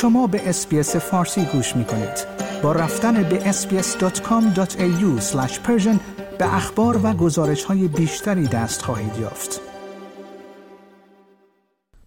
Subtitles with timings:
[0.00, 2.26] شما به SBS فارسی گوش می کنید.
[2.62, 5.34] با رفتن به sbs.com.au
[6.38, 9.60] به اخبار و گزارش های بیشتری دست خواهید یافت.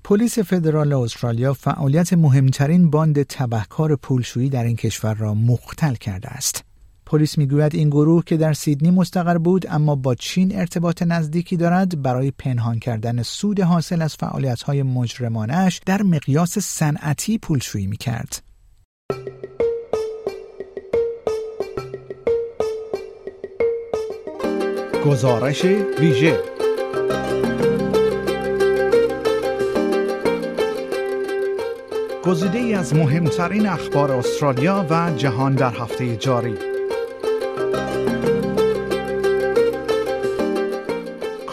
[0.04, 6.64] پلیس فدرال استرالیا فعالیت مهمترین باند تبهکار پولشویی در این کشور را مختل کرده است.
[7.14, 12.02] پلیس می‌گوید این گروه که در سیدنی مستقر بود اما با چین ارتباط نزدیکی دارد
[12.02, 18.44] برای پنهان کردن سود حاصل از فعالیت‌های مجرمانش در مقیاس صنعتی پولشویی می‌کرد.
[25.06, 25.66] گزارش
[26.00, 26.40] ویژه
[32.26, 36.73] گزیده از مهمترین اخبار استرالیا و جهان در هفته جاری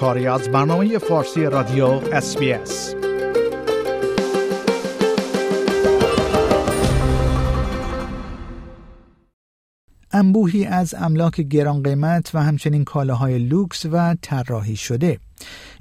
[0.00, 2.36] کاری از برنامه فارسی رادیو اس
[10.12, 15.18] انبوهی از املاک گران قیمت و همچنین کالاهای لوکس و طراحی شده.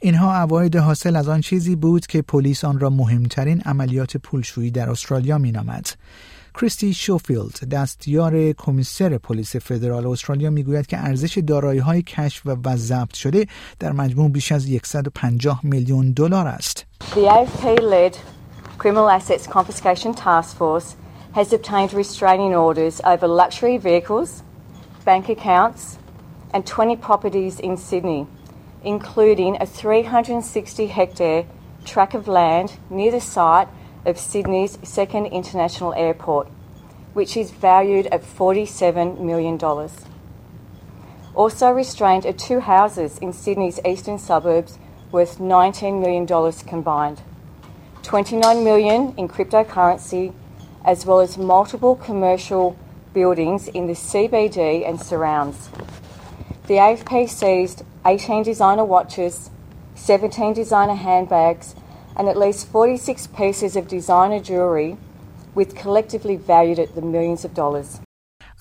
[0.02, 4.90] اینها اواید حاصل از آن چیزی بود که پلیس آن را مهمترین عملیات پولشویی در
[4.90, 5.88] استرالیا مینامد.
[6.60, 13.14] کریستی شوفیلد دستیار کمیسر پلیس فدرال استرالیا می‌گوید که ارزش دارایی های کشف و ضبط
[13.14, 13.48] شده
[13.80, 16.86] در مجموع بیش از 150 میلیون دلار است.
[17.16, 18.16] The AFP-led
[18.78, 20.96] Criminal Assets Confiscation Task Force
[21.34, 24.44] has obtained restraining orders over luxury vehicles,
[25.06, 25.98] bank accounts
[26.54, 28.28] and 20 properties in Sydney,
[28.84, 31.46] including a 360 hectare
[31.86, 33.70] tract of land near the site
[34.06, 36.48] of Sydney's second international airport,
[37.14, 39.60] which is valued at $47 million.
[41.36, 44.78] Also restrained are two houses in Sydney's eastern suburbs
[45.12, 47.22] worth $19 million combined,
[48.04, 50.34] 29 million in cryptocurrency,
[50.86, 52.78] as well as multiple commercial
[53.14, 55.70] buildings in the CBD and surrounds.
[56.68, 59.50] The AFP seized 18 designer watches,
[59.96, 61.76] 17 designer handbags,
[62.20, 64.98] and at least 46 pieces of designer jewelry
[65.56, 68.02] with collectively valued at the millions of dollars.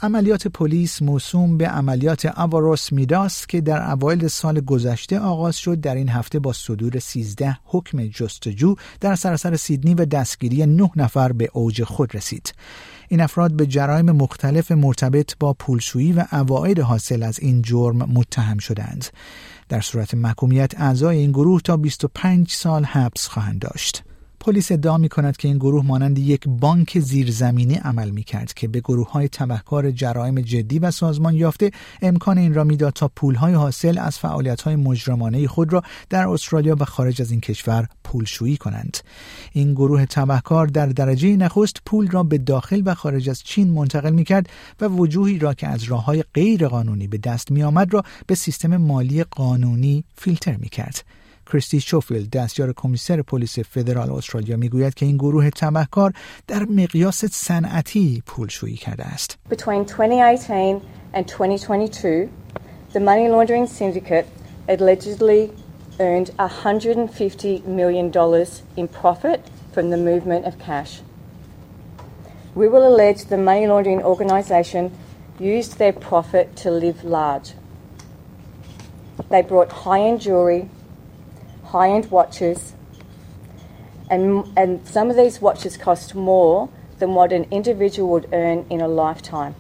[0.03, 5.95] عملیات پلیس موسوم به عملیات آواروس میداس که در اوایل سال گذشته آغاز شد در
[5.95, 11.51] این هفته با صدور 13 حکم جستجو در سراسر سیدنی و دستگیری 9 نفر به
[11.53, 12.53] اوج خود رسید.
[13.09, 18.59] این افراد به جرایم مختلف مرتبط با پولشویی و اواعد حاصل از این جرم متهم
[18.59, 19.07] شدند.
[19.69, 24.03] در صورت محکومیت اعضای این گروه تا 25 سال حبس خواهند داشت.
[24.41, 28.69] پلیس ادعا می کند که این گروه مانند یک بانک زیرزمینی عمل می کرد که
[28.69, 31.71] به گروه های تبهکار جرایم جدی و سازمان یافته
[32.03, 36.29] امکان این را می‌داد تا پول های حاصل از فعالیت های مجرمانه خود را در
[36.29, 38.97] استرالیا و خارج از این کشور پولشویی کنند.
[39.53, 44.11] این گروه تبهکار در درجه نخست پول را به داخل و خارج از چین منتقل
[44.11, 44.51] می کرد
[44.81, 48.35] و وجوهی را که از راه های غیر قانونی به دست می آمد را به
[48.35, 51.18] سیستم مالی قانونی فیلتر می کرد
[51.52, 56.14] کریستی شوفیلد دستیار کمیسر پلیس فدرال استرالیا میگوید که این گروه تبهکار
[56.48, 59.38] در مقیاس صنعتی پولشویی کرده است.
[59.50, 60.82] Between 2018
[61.14, 62.30] and 2022,
[62.94, 64.26] the money laundering syndicate
[64.68, 65.52] allegedly
[66.00, 69.42] earned 150 million dollars in profit
[69.74, 71.02] from the movement of cash.
[72.56, 74.92] We will allege the money laundering organisation
[75.40, 77.54] used their profit to live large.
[79.30, 80.70] They brought high-end jewellery
[81.75, 82.59] high-end watches,
[84.15, 84.23] and,
[84.61, 86.69] and some of these watches cost more
[87.01, 89.55] than what an individual would earn in a lifetime.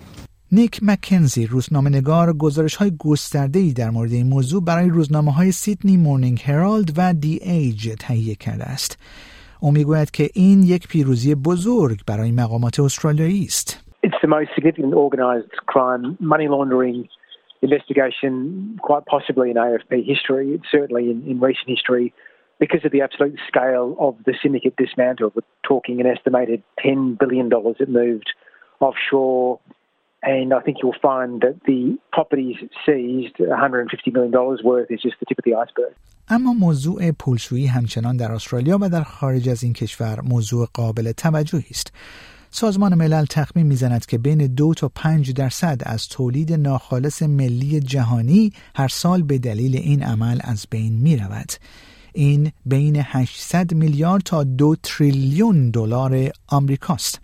[0.52, 5.52] نیک مکنزی روزنامه نگار گزارش های گسترده ای در مورد این موضوع برای روزنامه های
[5.52, 8.98] سیدنی مورنینگ هرالد و دی ایج تهیه کرده است.
[9.60, 13.84] او می‌گوید که این یک پیروزی بزرگ برای مقامات استرالیایی است.
[14.06, 17.08] It's the most significant organized crime, money laundering
[17.61, 22.13] investigation, quite possibly in AFP history, it's certainly in, in recent history,
[22.59, 25.31] because of the absolute scale of the syndicate dismantle.
[25.35, 28.30] We're talking an estimated $10 billion that moved
[28.80, 29.59] offshore.
[30.21, 34.31] And I think you'll find that the properties seized, $150 million
[34.63, 35.94] worth, is just the tip of the iceberg.
[36.30, 41.65] اما موضوع پولشویی همچنان در استرالیا و در خارج از این کشور موضوع قابل توجهی
[41.69, 41.94] است.
[42.50, 48.52] سازمان ملل تخمین می‌زند که بین دو تا پنج درصد از تولید ناخالص ملی جهانی
[48.74, 51.52] هر سال به دلیل این عمل از بین می رود.
[52.14, 57.20] این بین 800 میلیارد تا دو تریلیون دلار آمریکاست.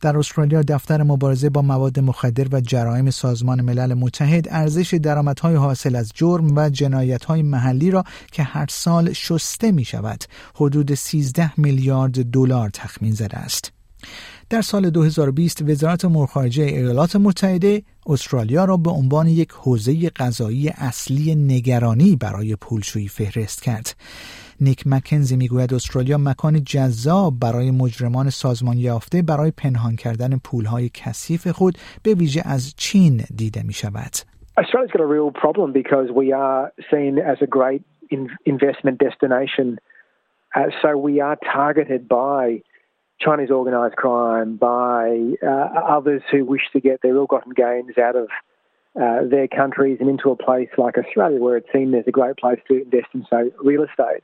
[0.00, 5.96] در استرالیا دفتر مبارزه با مواد مخدر و جرایم سازمان ملل متحد ارزش درآمدهای حاصل
[5.96, 10.24] از جرم و جنایتهای محلی را که هر سال شسته می شود
[10.54, 13.72] حدود 13 میلیارد دلار تخمین زده است.
[14.50, 21.34] در سال 2020 وزارت مرخارجه ایالات متحده استرالیا را به عنوان یک حوزه غذایی اصلی
[21.34, 23.96] نگرانی برای پولشویی فهرست کرد.
[24.60, 31.48] نیک مکنزی می‌گوید استرالیا مکان جذاب برای مجرمان سازمان یافته برای پنهان کردن پولهای کثیف
[31.48, 34.12] خود به ویژه از چین دیده می شود.
[34.60, 37.82] Australia's got a real problem because we are seen as a great
[38.52, 39.78] investment destination.
[40.56, 42.62] Uh, so we are targeted by
[43.20, 48.28] Chinese organised crime, by uh, others who wish to get their ill-gotten gains out of
[49.00, 52.36] uh, their countries and into a place like Australia, where it's seen as a great
[52.36, 54.22] place to invest in, say, real estate.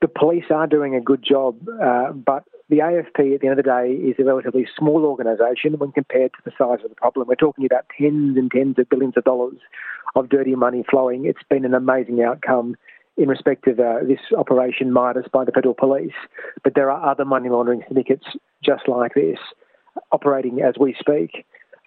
[0.00, 3.64] The police are doing a good job, uh, but the AFP at the end of
[3.64, 7.28] the day is a relatively small organisation when compared to the size of the problem.
[7.28, 9.58] We're talking about tens and tens of billions of dollars
[10.14, 11.26] of dirty money flowing.
[11.26, 12.76] It's been an amazing outcome
[13.17, 16.19] in respect of uh, this operation Midas by the federal police.
[16.63, 18.27] But there are other money laundering syndicates
[18.63, 19.39] just like this
[20.11, 21.31] operating as we speak,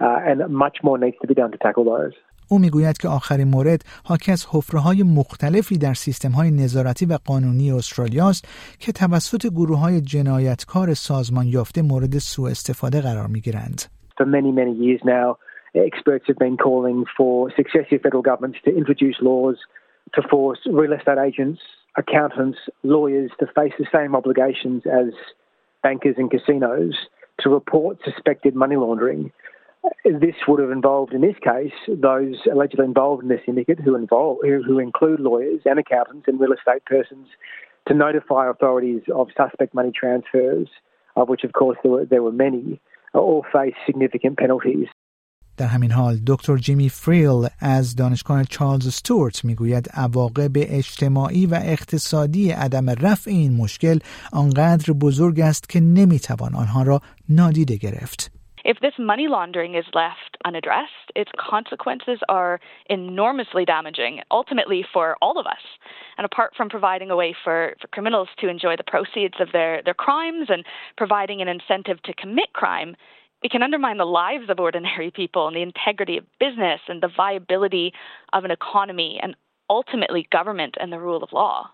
[0.00, 2.12] uh, and much more needs to be done to tackle those.
[2.50, 7.18] او میگوید که آخرین مورد حاکی از حفره های مختلفی در سیستم های نظارتی و
[7.24, 8.48] قانونی استرالیا است
[8.78, 13.82] که توسط گروه های جنایتکار سازمان یافته مورد سوء استفاده قرار می گیرند.
[14.18, 15.28] For many, many years now,
[15.74, 19.58] experts have been calling for successive federal governments to introduce laws
[20.13, 21.61] to force real estate agents,
[21.97, 25.13] accountants, lawyers to face the same obligations as
[25.83, 26.95] bankers and casinos
[27.39, 29.31] to report suspected money laundering.
[30.03, 34.39] This would have involved, in this case, those allegedly involved in the syndicate who involve
[34.43, 37.27] who include lawyers and accountants and real estate persons
[37.87, 40.67] to notify authorities of suspect money transfers,
[41.15, 42.81] of which, of course, there were, there were many,
[43.13, 44.87] all face significant penalties.
[45.58, 52.50] در همین حال دکتر جیمی فریل از دانشگاه چارلز استورت میگوید عواقب اجتماعی و اقتصادی
[52.50, 53.98] عدم رفع این مشکل
[54.32, 58.32] آنقدر بزرگ است که نمیتوان آنها را نادیده گرفت.
[58.64, 65.36] If this money laundering is left unaddressed, its consequences are enormously damaging, ultimately for all
[65.38, 65.64] of us.
[66.16, 69.82] And apart from providing a way for, for criminals to enjoy the proceeds of their,
[69.82, 70.64] their crimes and
[70.96, 72.94] providing an incentive to commit crime,
[73.42, 77.12] it can undermine the lives of ordinary people and the integrity of business and the
[77.22, 77.92] viability
[78.32, 79.34] of an economy and
[79.68, 81.70] ultimately government and the rule of law.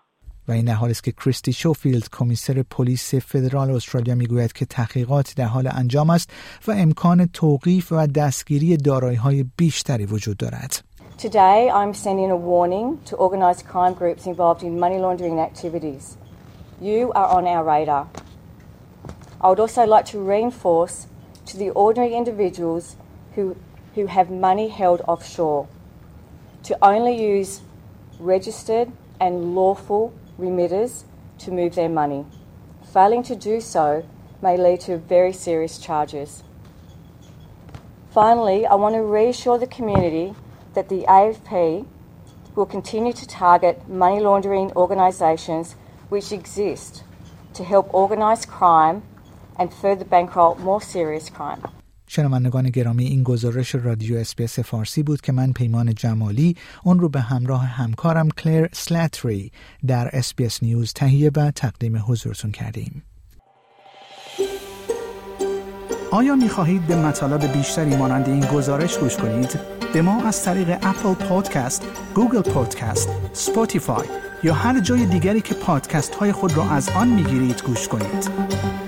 [0.47, 5.33] و این در حالی است که کریستی شوفیلد کمیسر پلیس فدرال استرالیا میگوید که تحقیقات
[5.37, 6.33] در حال انجام است
[6.67, 10.83] و امکان توقیف و دستگیری دارایی های بیشتری وجود دارد.
[11.17, 16.17] Today I'm sending a warning to organised crime groups involved in money laundering activities.
[16.81, 18.07] You are on our radar.
[19.41, 20.95] I would also like to reinforce
[21.46, 22.96] to the ordinary individuals
[23.34, 23.56] who,
[23.94, 25.68] who have money held offshore
[26.62, 27.60] to only use
[28.18, 31.04] registered and lawful remitters
[31.38, 32.24] to move their money.
[32.92, 34.04] Failing to do so
[34.40, 36.42] may lead to very serious charges.
[38.10, 40.34] Finally, I want to reassure the community
[40.74, 41.86] that the AFP
[42.54, 45.74] will continue to target money laundering organisations
[46.08, 47.02] which exist
[47.54, 49.02] to help organise crime
[49.58, 51.62] and further bankroll more serious crime.
[52.06, 57.20] شنوندگان گرامی این گزارش رادیو اسپیس فارسی بود که من پیمان جمالی اون رو به
[57.20, 59.52] همراه همکارم کلر سلاتری
[59.86, 63.02] در SBS News تهیه و تقدیم حضورتون کردیم.
[66.10, 69.60] آیا می خواهید به مطالب بیشتری مانند این گزارش گوش کنید؟
[69.92, 74.06] به ما از طریق Apple Podcast، Google Podcast، Spotify
[74.42, 78.83] یا هر جای دیگری که پادکست های خود را از آن می گیرید گوش کنید.